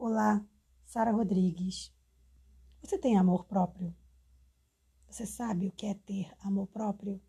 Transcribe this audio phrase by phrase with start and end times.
[0.00, 0.46] Olá,
[0.86, 1.92] Sara Rodrigues.
[2.80, 3.92] Você tem amor próprio?
[5.10, 7.20] Você sabe o que é ter amor próprio?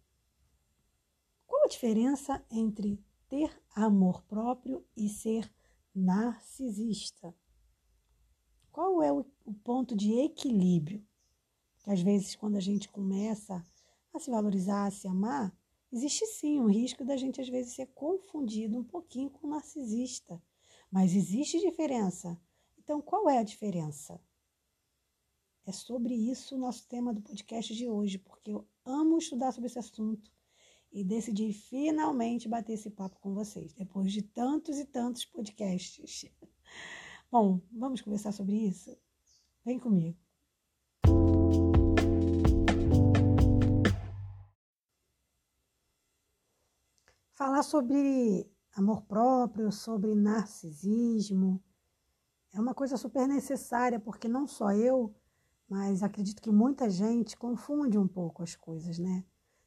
[1.47, 5.52] Qual a diferença entre ter amor próprio e ser
[5.96, 7.36] narcisista?
[8.71, 9.25] Qual é o,
[9.63, 11.04] ponto de equilíbrio?
[11.79, 13.65] Que às vezes, quando a gente começa
[14.13, 15.51] a se valorizar, a se amar,
[15.91, 20.39] existe sim um risco da gente às vezes ser confundido um pouquinho com narcisista.
[20.91, 22.39] Mas existe diferença
[22.90, 24.20] então, qual é a diferença?
[25.64, 29.68] É sobre isso o nosso tema do podcast de hoje, porque eu amo estudar sobre
[29.68, 30.32] esse assunto
[30.92, 36.25] e decidi finalmente bater esse papo com vocês, depois de tantos e tantos podcasts.
[37.31, 38.97] Bom, vamos conversar sobre isso?
[39.64, 40.17] Vem comigo.
[47.33, 51.64] Falar sobre amor próprio, sobre narcisismo,
[52.53, 55.14] é uma coisa super necessária, porque não só eu,
[55.67, 59.23] mas acredito que muita gente confunde um pouco as coisas, né?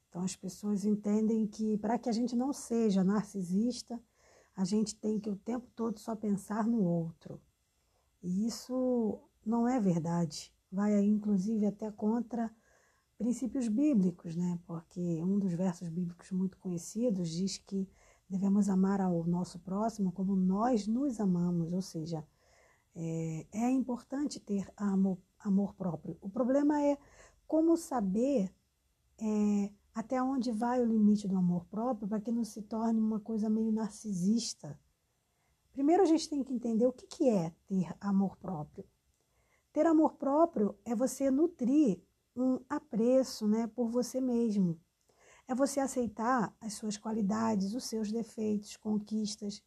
[0.09, 3.99] Então as pessoas entendem que para que a gente não seja narcisista,
[4.55, 7.41] a gente tem que o tempo todo só pensar no outro.
[8.21, 10.53] E isso não é verdade.
[10.71, 12.51] Vai inclusive, até contra
[13.17, 14.59] princípios bíblicos, né?
[14.67, 17.87] Porque um dos versos bíblicos muito conhecidos diz que
[18.29, 22.25] devemos amar ao nosso próximo como nós nos amamos, ou seja,
[22.95, 26.17] é, é importante ter amor, amor próprio.
[26.21, 26.97] O problema é
[27.47, 28.53] como saber
[29.19, 33.19] é, até onde vai o limite do amor próprio para que não se torne uma
[33.19, 34.79] coisa meio narcisista.
[35.71, 38.85] Primeiro a gente tem que entender o que, que é ter amor próprio.
[39.71, 41.99] Ter amor próprio é você nutrir
[42.35, 44.79] um apreço né, por você mesmo.
[45.47, 49.63] É você aceitar as suas qualidades, os seus defeitos, conquistas,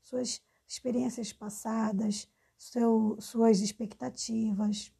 [0.00, 2.28] suas experiências passadas,
[2.62, 4.92] seu, suas expectativas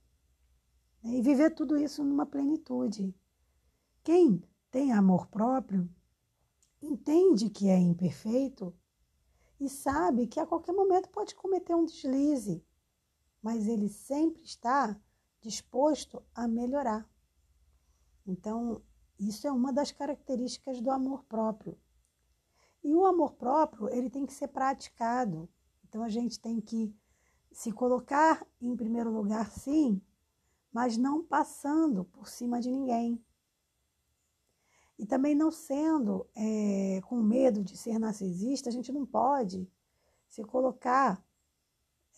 [1.01, 1.15] né?
[1.15, 3.15] e viver tudo isso numa plenitude.
[4.03, 5.89] Quem tem amor próprio
[6.83, 8.77] entende que é imperfeito
[9.61, 12.67] e sabe que a qualquer momento pode cometer um deslize,
[13.41, 15.01] mas ele sempre está
[15.41, 17.09] disposto a melhorar.
[18.27, 18.83] Então,
[19.17, 21.79] isso é uma das características do amor próprio.
[22.83, 25.49] E o amor próprio, ele tem que ser praticado.
[25.85, 26.93] Então, a gente tem que
[27.53, 30.01] se colocar em primeiro lugar, sim,
[30.73, 33.23] mas não passando por cima de ninguém.
[34.99, 39.69] E também não sendo é, com medo de ser narcisista, a gente não pode
[40.29, 41.23] se colocar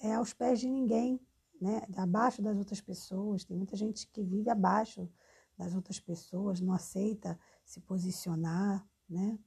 [0.00, 1.20] é, aos pés de ninguém,
[1.60, 1.82] né?
[1.96, 3.44] abaixo das outras pessoas.
[3.44, 5.08] Tem muita gente que vive abaixo
[5.56, 8.86] das outras pessoas, não aceita se posicionar.
[9.08, 9.38] Né?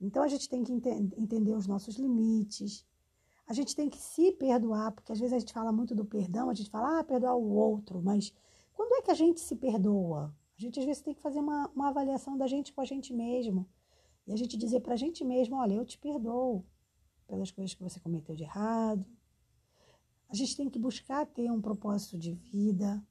[0.00, 2.86] Então a gente tem que ent entender os nossos limites,
[3.50, 6.48] a gente tem que se perdoar, porque às vezes a gente fala muito do perdão,
[6.48, 8.32] a gente fala, ah, perdoar o outro, mas
[8.72, 10.32] quando é que a gente se perdoa?
[10.56, 13.12] A gente às vezes tem que fazer uma, uma avaliação da gente com a gente
[13.12, 13.68] mesmo.
[14.24, 16.64] E a gente dizer para a gente mesmo, olha, eu te perdoo
[17.26, 19.04] pelas coisas que você cometeu de errado.
[20.28, 23.04] A gente tem que buscar ter um propósito de vida,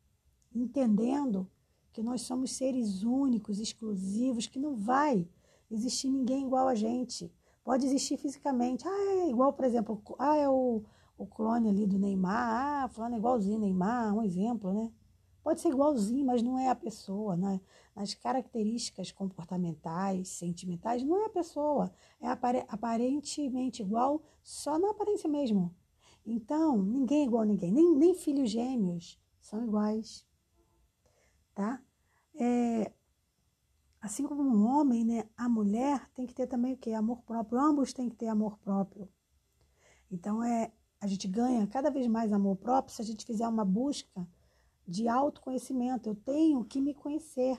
[0.56, 1.52] entendendo
[1.92, 5.28] que nós somos seres únicos, exclusivos, que não vai
[5.70, 7.30] existir ninguém igual a gente.
[7.64, 8.88] Pode existir fisicamente.
[8.88, 10.84] Ah, é igual, por exemplo, ah, é o,
[11.18, 12.84] o clone ali do Neymar.
[12.84, 14.92] Ah, fulano é igualzinho Neymar, um exemplo, né?
[15.44, 17.62] Pode ser igualzinho, mas não é a pessoa, né?
[17.96, 21.92] Nas características comportamentais, sentimentais, não é a pessoa.
[22.22, 22.28] É
[22.68, 25.74] aparentemente igual só na aparência mesmo.
[26.26, 27.72] Então, ninguém é igual a ninguém.
[27.72, 30.28] Nem, nem filhos gêmeos são iguais.
[31.56, 31.82] Tá?
[32.36, 32.92] É,
[34.02, 36.92] Assim como um homem, né, a mulher tem que ter também o quê?
[36.94, 37.60] Amor próprio.
[37.60, 39.10] Ambos têm que ter amor próprio.
[40.10, 40.72] Então é
[41.02, 44.28] a gente ganha cada vez mais amor próprio se a gente fizer uma busca
[44.88, 46.10] de autoconhecimento.
[46.10, 47.58] Eu tenho que me conhecer,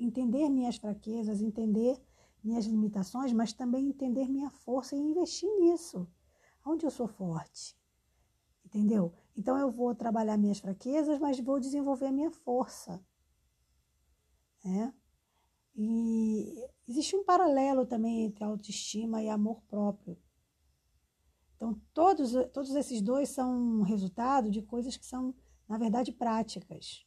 [0.00, 2.00] entender minhas fraquezas, entender
[2.42, 6.08] minhas limitações, mas também entender minha força e investir nisso.
[6.64, 7.76] Onde eu sou forte?
[8.64, 9.12] Entendeu?
[9.36, 13.00] Então eu vou trabalhar minhas fraquezas, mas vou desenvolver minha força.
[14.64, 14.92] É?
[15.74, 20.18] E existe um paralelo também entre autoestima e amor próprio.
[21.56, 25.34] Então, todos, todos esses dois são resultado de coisas que são,
[25.68, 27.06] na verdade, práticas.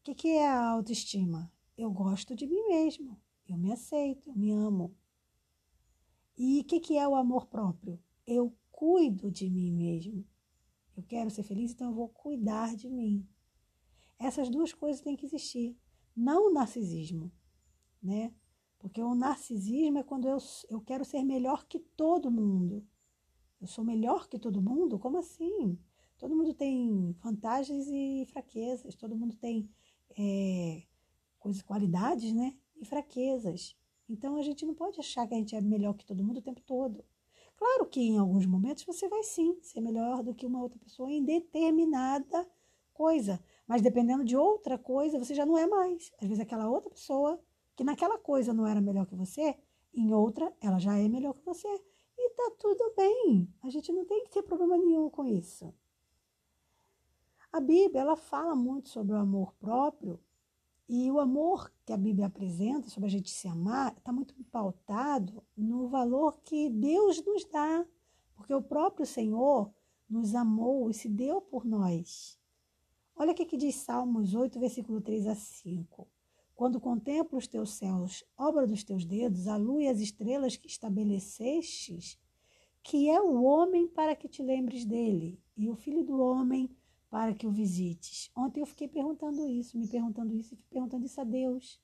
[0.00, 1.52] O que, que é a autoestima?
[1.76, 4.94] Eu gosto de mim mesmo, eu me aceito, eu me amo.
[6.38, 7.98] E o que, que é o amor próprio?
[8.26, 10.24] Eu cuido de mim mesmo.
[10.96, 13.26] Eu quero ser feliz, então eu vou cuidar de mim.
[14.18, 15.76] Essas duas coisas têm que existir
[16.16, 17.30] não o narcisismo,
[18.02, 18.32] né?
[18.78, 20.38] Porque o narcisismo é quando eu,
[20.70, 22.86] eu quero ser melhor que todo mundo.
[23.60, 24.98] Eu sou melhor que todo mundo?
[24.98, 25.78] Como assim?
[26.18, 29.68] Todo mundo tem vantagens e fraquezas, todo mundo tem
[30.16, 30.82] é,
[31.38, 32.56] coisas, qualidades, né?
[32.76, 33.76] E fraquezas.
[34.08, 36.42] Então a gente não pode achar que a gente é melhor que todo mundo o
[36.42, 37.04] tempo todo.
[37.56, 41.10] Claro que em alguns momentos você vai sim ser melhor do que uma outra pessoa
[41.10, 42.46] em determinada
[42.92, 46.12] coisa, mas dependendo de outra coisa, você já não é mais.
[46.20, 47.40] Às vezes aquela outra pessoa
[47.74, 49.56] que naquela coisa não era melhor que você,
[49.92, 51.68] em outra ela já é melhor que você.
[52.18, 53.52] E tá tudo bem.
[53.62, 55.74] A gente não tem que ter problema nenhum com isso.
[57.52, 60.20] A Bíblia ela fala muito sobre o amor próprio
[60.88, 65.42] e o amor que a Bíblia apresenta sobre a gente se amar está muito pautado
[65.56, 67.84] no valor que Deus nos dá,
[68.36, 69.72] porque o próprio Senhor
[70.08, 72.38] nos amou e se deu por nós.
[73.18, 76.06] Olha o que diz Salmos 8, versículo 3 a 5.
[76.54, 80.66] Quando contemplo os teus céus, obra dos teus dedos, a lua e as estrelas que
[80.66, 82.18] estabelecestes,
[82.82, 86.68] que é o homem para que te lembres dele, e o filho do homem
[87.08, 88.30] para que o visites.
[88.36, 91.80] Ontem eu fiquei perguntando isso, me perguntando isso e perguntando isso a Deus.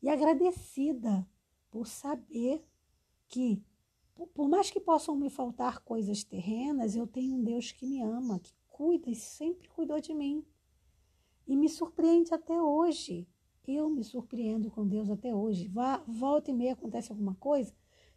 [0.00, 1.28] E agradecida
[1.72, 2.64] por saber
[3.26, 3.60] que,
[4.32, 8.38] por mais que possam me faltar coisas terrenas, eu tenho um Deus que me ama,
[8.38, 10.44] que cuida e sempre cuidou de mim.
[11.46, 13.28] E me surpreende até hoje.
[13.64, 15.68] Eu me surpreendo com Deus até hoje.
[15.68, 17.72] Vá, volta e meia acontece alguma coisa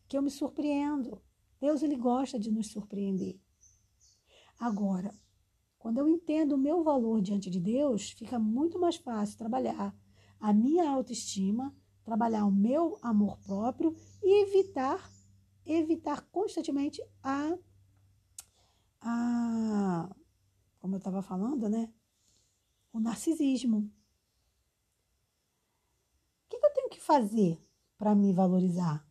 [0.07, 1.21] que eu me surpreendo.
[1.61, 3.39] Deus ele gosta de nos surpreender.
[4.59, 5.13] Agora,
[5.77, 9.95] quando eu entendo o meu valor diante de Deus, fica muito mais fácil trabalhar
[10.39, 15.11] a minha autoestima, trabalhar o meu amor próprio e evitar
[15.63, 17.55] evitar constantemente a
[19.01, 20.15] a
[20.85, 21.91] como eu estava falando, né?
[22.93, 23.91] O narcisismo.
[26.45, 27.59] O que, eu tenho que fazer
[27.97, 29.03] para me valorizar?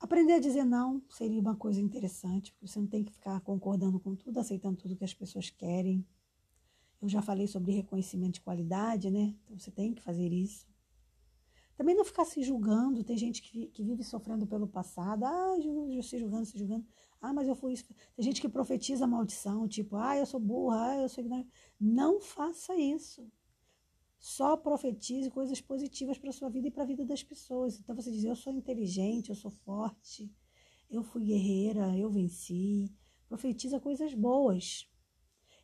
[0.00, 4.00] Aprender a dizer não seria uma coisa interessante, porque você não tem que ficar concordando
[4.00, 6.04] com tudo, aceitando tudo que as pessoas querem.
[7.00, 9.36] Eu já falei sobre reconhecimento de qualidade, né?
[9.44, 10.66] Então você tem que fazer isso.
[11.76, 13.04] Também não ficar se julgando.
[13.04, 15.24] Tem gente que, que vive sofrendo pelo passado.
[15.24, 15.54] Ah,
[16.02, 16.84] se julgando, se julgando.
[17.24, 17.86] Ah, mas eu fui isso.
[18.14, 21.50] Tem gente que profetiza maldição, tipo, ah, eu sou burra, ah, eu sou ignorante.
[21.80, 23.26] Não faça isso.
[24.18, 27.80] Só profetize coisas positivas para a sua vida e para a vida das pessoas.
[27.80, 30.30] Então você diz: Eu sou inteligente, eu sou forte,
[30.90, 32.92] eu fui guerreira, eu venci.
[33.26, 34.86] Profetiza coisas boas.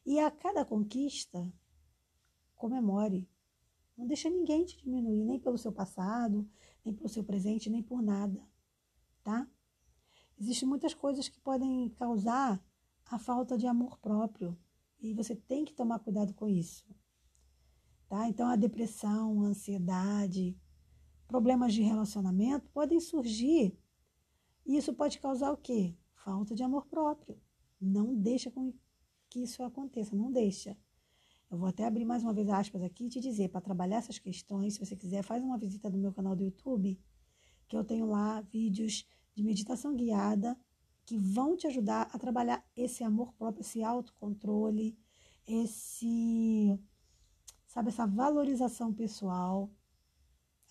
[0.06, 1.52] E a cada conquista,
[2.56, 3.28] comemore.
[3.98, 6.48] Não deixa ninguém te diminuir, nem pelo seu passado,
[6.82, 8.42] nem pelo seu presente, nem por nada.
[9.22, 9.46] Tá?
[10.40, 12.64] Existem muitas coisas que podem causar
[13.04, 14.58] a falta de amor próprio.
[14.98, 16.86] E você tem que tomar cuidado com isso.
[18.08, 18.26] Tá?
[18.26, 20.58] Então, a depressão, a ansiedade,
[21.28, 23.78] problemas de relacionamento podem surgir.
[24.64, 25.94] E isso pode causar o quê?
[26.14, 27.38] Falta de amor próprio.
[27.78, 28.50] Não deixa
[29.28, 30.76] que isso aconteça, não deixa.
[31.50, 34.18] Eu vou até abrir mais uma vez aspas aqui e te dizer, para trabalhar essas
[34.18, 36.98] questões, se você quiser, faz uma visita no meu canal do YouTube,
[37.68, 40.58] que eu tenho lá vídeos de meditação guiada
[41.04, 44.96] que vão te ajudar a trabalhar esse amor próprio, esse autocontrole,
[45.46, 46.78] esse
[47.66, 49.70] sabe, essa valorização pessoal,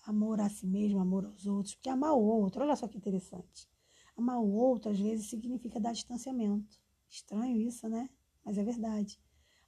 [0.04, 3.68] amor a si mesmo, amor aos outros, porque amar o outro, olha só que interessante.
[4.16, 6.78] Amar o outro, às vezes, significa dar distanciamento.
[7.08, 8.10] Estranho isso, né?
[8.44, 9.18] Mas é verdade.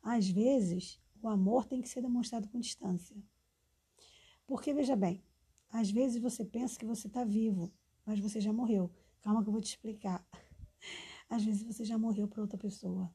[0.02, 3.16] Às vezes, o amor tem que ser demonstrado com distância.
[4.46, 5.24] Porque, veja bem,
[5.70, 7.72] às vezes você pensa que você está vivo,
[8.04, 8.90] mas você já morreu.
[9.20, 10.26] Calma que eu vou te explicar.
[11.28, 13.12] Às vezes você já morreu para outra pessoa.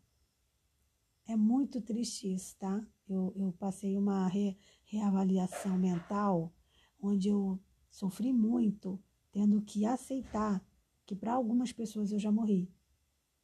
[1.28, 2.86] É muito triste isso, tá?
[3.08, 6.54] Eu, eu passei uma re, reavaliação mental
[7.02, 9.02] onde eu sofri muito,
[9.32, 10.66] tendo que aceitar
[11.06, 12.72] que para algumas pessoas eu já morri.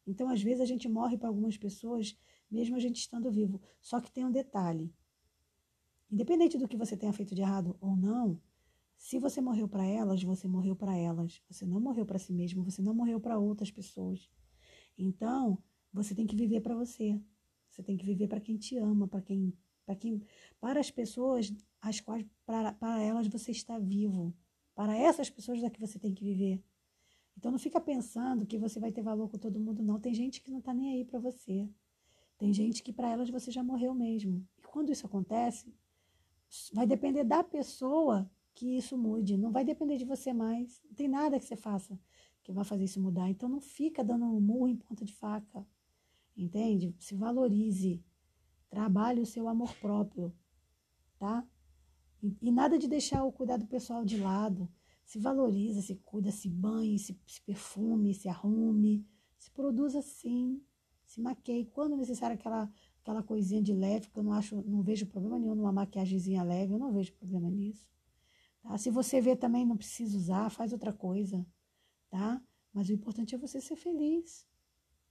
[0.06, 2.18] Então, às vezes, a gente morre para algumas pessoas,
[2.50, 3.62] mesmo a gente estando vivo.
[3.82, 4.94] Só que tem um detalhe:
[6.12, 8.42] independente do que você tenha feito de errado ou não,
[9.04, 11.42] se você morreu para elas, você morreu para elas.
[11.50, 14.32] Você não morreu para si mesmo, você não morreu para outras pessoas.
[14.98, 17.20] Então, você tem que viver para você.
[17.70, 19.54] Você tem que viver para quem te ama, para quem,
[19.86, 20.22] para quem,
[20.58, 24.34] para as pessoas as quais para, para elas você está vivo.
[24.74, 26.64] Para essas pessoas é que você tem que viver.
[27.38, 30.00] Então não fica pensando que você vai ter valor com todo mundo, não.
[30.00, 31.70] Tem gente que não está nem aí para você.
[32.38, 34.48] Tem gente que para elas você já morreu mesmo.
[34.58, 35.76] E quando isso acontece,
[36.72, 39.38] vai depender da pessoa que isso mude.
[39.38, 40.82] Não vai depender de você mais.
[40.86, 42.00] Não tem nada que você faça
[42.44, 43.30] que vai fazer isso mudar.
[43.30, 45.66] Então não fica dando um murro em ponta de faca.
[46.36, 46.96] Entende?
[47.00, 48.04] Se valorize.
[48.70, 50.34] Trabalhe o seu amor próprio,
[51.20, 51.48] tá?
[52.22, 54.68] E, e nada de deixar o cuidado pessoal de lado.
[55.06, 59.06] Se valoriza, se cuida, se banhe, se, se perfume, se arrume,
[59.38, 60.60] se produza sim,
[61.06, 61.66] se maqueie.
[61.66, 65.54] Quando necessário aquela, aquela coisinha de leve, que eu não acho, não vejo problema nenhum
[65.54, 67.88] numa maquiagemzinha leve, eu não vejo problema nisso.
[68.64, 68.78] Tá?
[68.78, 71.46] Se você vê também não precisa usar, faz outra coisa,
[72.10, 72.42] tá?
[72.74, 74.48] Mas o importante é você ser feliz,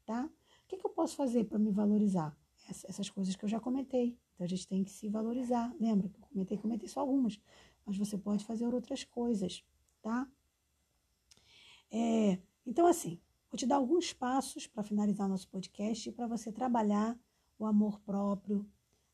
[0.04, 0.24] tá?
[0.24, 2.36] O que, que eu posso fazer para me valorizar?
[2.68, 4.18] Essas coisas que eu já comentei.
[4.34, 5.74] Então a gente tem que se valorizar.
[5.78, 7.38] Lembra que eu comentei, comentei só algumas,
[7.84, 9.62] mas você pode fazer outras coisas,
[10.00, 10.26] tá?
[11.90, 17.18] É, então, assim, vou te dar alguns passos para finalizar nosso podcast para você trabalhar
[17.58, 18.66] o amor próprio,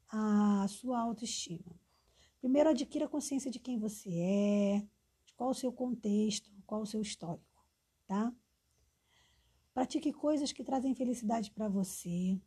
[0.08, 1.78] a sua autoestima.
[2.40, 4.86] Primeiro, adquira consciência de quem você é,
[5.26, 7.64] de qual o seu contexto, qual o seu histórico,
[8.06, 8.32] tá?
[9.74, 12.40] Pratique coisas que trazem felicidade para você.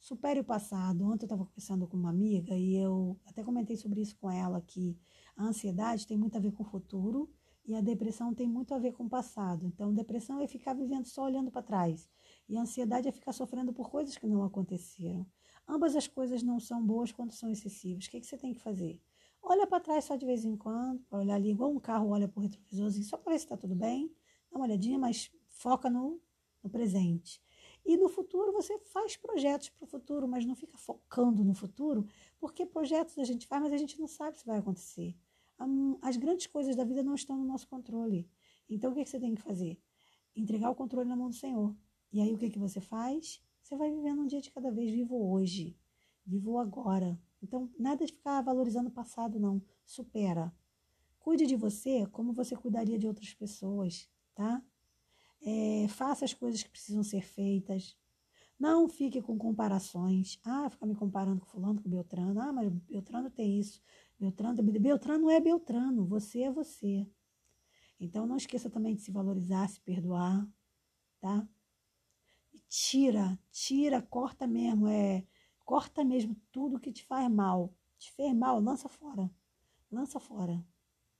[0.00, 1.04] Supere o passado.
[1.04, 4.60] Ontem eu estava conversando com uma amiga e eu até comentei sobre isso com ela,
[4.60, 4.96] que
[5.36, 7.30] a ansiedade tem muito a ver com o futuro
[7.64, 9.66] e a depressão tem muito a ver com o passado.
[9.66, 12.08] Então, depressão é ficar vivendo só olhando para trás.
[12.48, 15.26] E a ansiedade é ficar sofrendo por coisas que não aconteceram.
[15.68, 18.06] Ambas as coisas não são boas quando são excessivas.
[18.06, 19.00] O que, que você tem que fazer?
[19.42, 22.26] Olha para trás só de vez em quando, para olhar ali, igual um carro olha
[22.26, 24.10] para o retrovisorzinho, só para ver se está tudo bem.
[24.50, 26.20] Dá uma olhadinha, mas foca no,
[26.62, 27.42] no presente.
[27.84, 32.06] E no futuro você faz projetos para o futuro, mas não fica focando no futuro,
[32.38, 35.16] porque projetos a gente faz, mas a gente não sabe se vai acontecer.
[36.00, 38.28] As grandes coisas da vida não estão no nosso controle.
[38.68, 39.80] Então o que, que você tem que fazer?
[40.34, 41.74] Entregar o controle na mão do Senhor.
[42.12, 43.42] E aí o que, que você faz?
[43.68, 45.76] Você vai vivendo um dia de cada vez, vivo hoje,
[46.24, 47.20] vivo agora.
[47.42, 49.62] Então, nada de ficar valorizando o passado, não.
[49.84, 50.50] Supera.
[51.18, 54.64] Cuide de você como você cuidaria de outras pessoas, tá?
[55.42, 57.94] É, faça as coisas que precisam ser feitas.
[58.58, 60.40] Não fique com comparações.
[60.46, 62.40] Ah, ficar me comparando com fulano, com Beltrano.
[62.40, 63.82] Ah, mas Beltrano tem isso.
[64.18, 66.06] Beltrano, Beltrano é Beltrano.
[66.06, 67.06] Você é você.
[68.00, 70.48] Então, não esqueça também de se valorizar, se perdoar,
[71.20, 71.46] tá?
[72.68, 75.26] Tira, tira, corta mesmo, é,
[75.64, 77.74] corta mesmo tudo que te faz mal.
[77.98, 79.30] Te fez mal, lança fora.
[79.90, 80.64] Lança fora.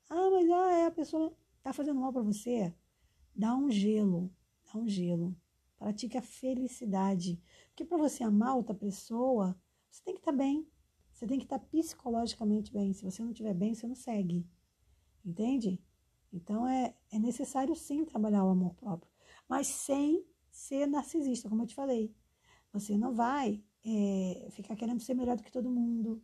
[0.09, 2.75] Ah, mas ah, é, a pessoa tá fazendo mal para você.
[3.35, 4.31] Dá um gelo,
[4.65, 5.37] dá um gelo.
[5.77, 7.41] Pratique a felicidade.
[7.69, 10.67] Porque para você amar outra pessoa, você tem que estar tá bem.
[11.13, 12.93] Você tem que estar tá psicologicamente bem.
[12.93, 14.47] Se você não estiver bem, você não segue.
[15.25, 15.83] Entende?
[16.33, 19.11] Então é, é necessário sim trabalhar o amor próprio,
[19.49, 20.25] mas sem
[20.59, 22.13] ser narcisista, como eu te falei.
[22.73, 26.21] Você não vai é, ficar querendo ser melhor do que todo mundo.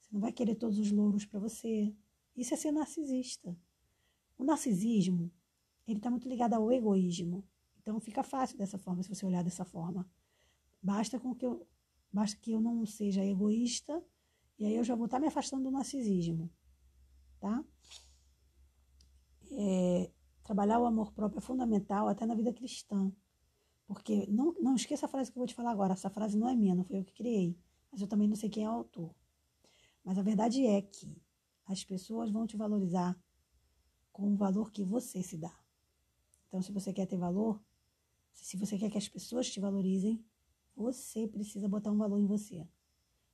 [0.00, 1.94] Você não vai querer todos os louros para você.
[2.34, 3.56] Isso é ser narcisista.
[4.38, 5.30] O narcisismo,
[5.86, 7.44] ele está muito ligado ao egoísmo.
[7.78, 10.08] Então fica fácil dessa forma, se você olhar dessa forma.
[10.82, 11.66] Basta com que eu,
[12.10, 14.02] basta que eu não seja egoísta
[14.58, 16.50] e aí eu já vou estar tá me afastando do narcisismo,
[17.38, 17.62] tá?
[19.52, 20.10] É,
[20.42, 23.12] trabalhar o amor próprio é fundamental até na vida cristã.
[23.86, 25.92] Porque não, não esqueça a frase que eu vou te falar agora.
[25.92, 27.56] Essa frase não é minha, não foi eu que criei.
[27.90, 29.14] Mas eu também não sei quem é o autor.
[30.02, 31.16] Mas a verdade é que
[31.66, 33.18] as pessoas vão te valorizar
[34.12, 35.54] com o valor que você se dá.
[36.46, 37.60] Então, se você quer ter valor,
[38.32, 40.24] se você quer que as pessoas te valorizem,
[40.76, 42.66] você precisa botar um valor em você.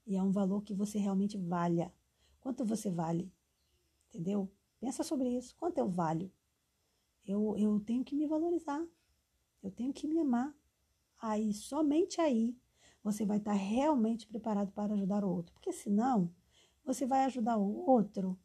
[0.07, 1.93] E é um valor que você realmente valha.
[2.41, 3.31] Quanto você vale?
[4.09, 4.51] Entendeu?
[4.79, 5.55] Pensa sobre isso.
[5.57, 6.33] Quanto eu valho?
[7.27, 8.83] Eu, eu tenho que me valorizar.
[9.63, 10.55] Eu tenho que me amar.
[11.21, 12.57] Aí, somente aí,
[13.03, 15.53] você vai estar realmente preparado para ajudar o outro.
[15.53, 16.31] Porque senão,
[16.85, 18.39] você vai ajudar o outro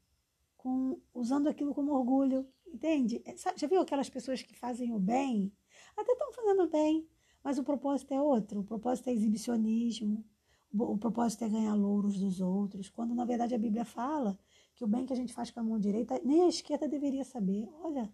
[0.58, 3.22] com, usando aquilo como orgulho, entende?
[3.26, 5.52] É, já viu aquelas pessoas que fazem o bem?
[5.96, 7.08] Até estão fazendo bem,
[7.44, 8.62] mas o propósito é outro.
[8.62, 10.26] O propósito é exibicionismo.
[10.74, 12.90] O propósito é ganhar louros dos outros.
[12.90, 14.38] Quando, na verdade, a Bíblia fala
[14.74, 17.24] que o bem que a gente faz com a mão direita, nem a esquerda deveria
[17.24, 17.70] saber.
[17.82, 18.12] Olha.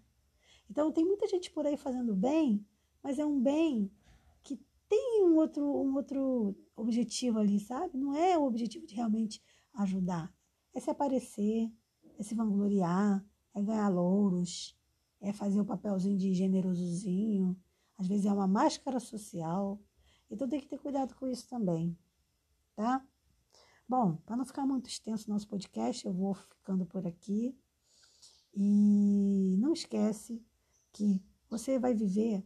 [0.69, 2.63] Então, tem muita gente por aí fazendo bem
[3.03, 3.91] mas é um bem
[4.43, 7.97] que tem um outro, um outro objetivo ali, sabe?
[7.97, 9.41] Não é o objetivo de realmente
[9.73, 10.33] ajudar.
[10.73, 11.71] É se aparecer,
[12.17, 14.77] é se vangloriar, é ganhar louros,
[15.19, 17.57] é fazer o papelzinho de generosozinho.
[17.97, 19.79] Às vezes é uma máscara social.
[20.29, 21.97] Então tem que ter cuidado com isso também,
[22.75, 23.05] tá?
[23.87, 27.57] Bom, para não ficar muito extenso o nosso podcast, eu vou ficando por aqui.
[28.53, 30.41] E não esquece
[30.93, 32.45] que você vai viver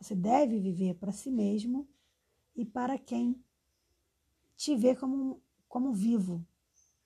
[0.00, 1.88] você deve viver para si mesmo
[2.54, 3.42] e para quem
[4.56, 6.44] te vê como, como vivo.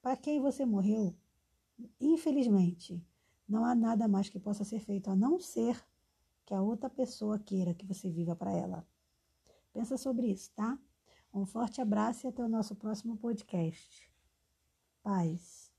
[0.01, 1.15] Para quem você morreu,
[2.01, 3.03] infelizmente,
[3.49, 5.83] não há nada mais que possa ser feito a não ser
[6.45, 8.87] que a outra pessoa queira que você viva para ela.
[9.73, 10.79] Pensa sobre isso, tá?
[11.33, 14.11] Um forte abraço e até o nosso próximo podcast.
[15.03, 15.73] Paz.